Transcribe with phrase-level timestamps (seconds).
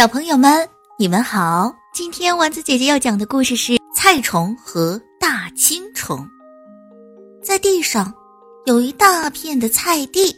[0.00, 0.66] 小朋友们，
[0.98, 1.70] 你们好！
[1.92, 6.18] 今天丸子姐姐要讲的故事是《菜虫和大青虫》。
[7.44, 8.10] 在地上
[8.64, 10.34] 有一大片的菜地，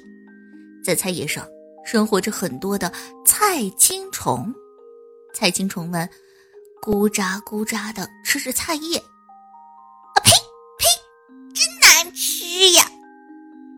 [0.85, 1.47] 在菜叶上
[1.85, 2.93] 生活着很多的
[3.25, 4.53] 菜青虫。
[5.33, 6.11] 菜青虫们
[6.85, 10.33] 咕喳咕喳的吃着菜叶，啊呸
[10.77, 10.89] 呸，
[11.55, 12.85] 真难吃呀！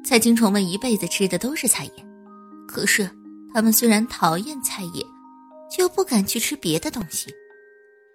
[0.03, 2.07] 菜青虫们一辈子吃的都是菜叶，
[2.67, 3.07] 可是
[3.53, 5.05] 它们虽然讨厌菜叶。
[5.77, 7.35] 就不敢去吃别的东西，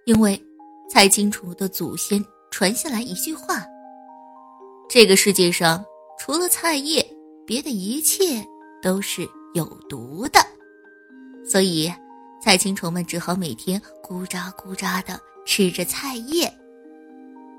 [0.05, 0.41] 因为
[0.90, 3.66] 菜青虫的祖先传下来一句话：
[4.88, 5.84] 这个世界上
[6.17, 7.05] 除了菜叶，
[7.45, 8.41] 别的一切
[8.81, 10.40] 都是有毒的。
[11.45, 11.91] 所以，
[12.41, 16.52] 菜青虫们只好每天咕喳咕喳的吃着菜叶。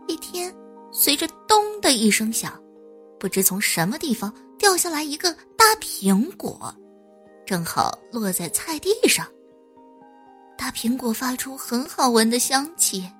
[0.09, 0.53] 一天，
[0.91, 2.59] 随着“咚”的一声响，
[3.19, 6.75] 不知从什么地方掉下来一个大苹果，
[7.45, 9.27] 正好落在菜地上。
[10.61, 13.11] 大苹果发出很好闻的香气，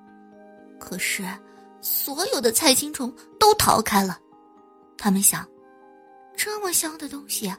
[0.79, 1.25] 可是
[1.81, 4.19] 所有的菜青虫都逃开了。
[4.95, 5.43] 他们想，
[6.37, 7.51] 这么香的东西，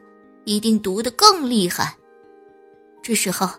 [0.44, 1.96] 一定毒得更厉害。
[3.02, 3.50] 这时候，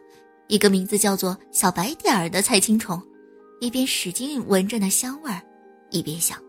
[0.47, 3.05] 一个名字叫做小白点儿的菜青虫，
[3.59, 5.41] 一边使劲闻着那香味儿，
[5.89, 6.41] 一边想：“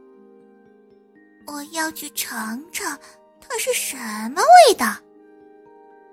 [1.48, 2.96] 我要去尝尝
[3.40, 3.96] 它是什
[4.30, 4.94] 么味道。”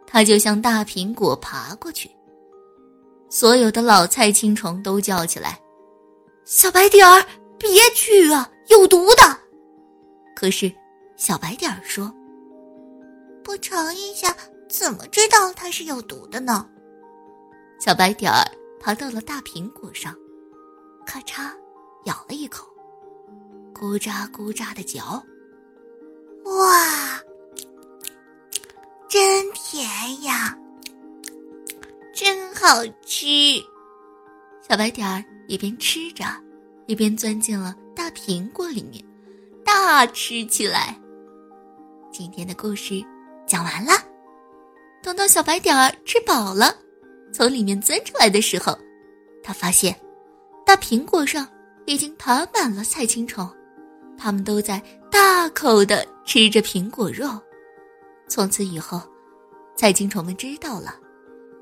[0.07, 2.09] 他就向大苹果爬过去。
[3.31, 5.57] 所有的老菜青虫都叫起来
[6.43, 7.25] ：“小白点儿，
[7.57, 9.23] 别去啊，有毒的！”
[10.35, 10.69] 可是，
[11.15, 12.13] 小白点儿说
[13.41, 14.35] ：“不尝一下，
[14.67, 16.67] 怎么知道它是有毒的呢？”
[17.79, 18.43] 小白点儿
[18.81, 20.13] 爬到了大苹果上，
[21.05, 21.49] 咔嚓，
[22.03, 22.67] 咬了一口，
[23.73, 25.23] 咕喳咕喳的嚼。
[26.43, 27.17] 哇，
[29.07, 30.57] 真甜呀！
[32.63, 33.25] 好吃，
[34.69, 36.23] 小白点儿一边吃着，
[36.85, 39.03] 一边钻进了大苹果里面，
[39.65, 40.95] 大吃起来。
[42.11, 43.03] 今天的故事
[43.47, 43.93] 讲完了。
[45.01, 46.75] 等到小白点儿吃饱了，
[47.33, 48.77] 从里面钻出来的时候，
[49.41, 49.99] 他发现
[50.63, 51.47] 大苹果上
[51.87, 53.49] 已经爬满了菜青虫，
[54.15, 54.79] 它们都在
[55.09, 57.27] 大口的吃着苹果肉。
[58.27, 59.01] 从此以后，
[59.75, 61.00] 菜青虫们知道了。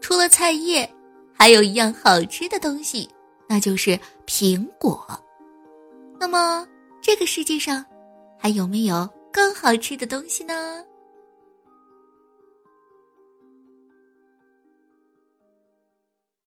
[0.02, 0.90] 除了菜叶，
[1.34, 3.10] 还有一样好吃的东西，
[3.48, 5.06] 那就是苹果。
[6.20, 6.68] 那么，
[7.02, 7.86] 这个世界上
[8.38, 10.84] 还有没有更好吃的东西呢？